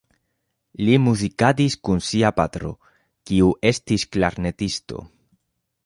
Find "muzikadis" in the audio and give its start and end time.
1.07-1.75